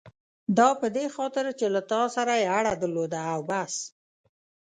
[0.57, 3.73] دا په دې خاطر چې له تا سره یې اړه درلوده او بس.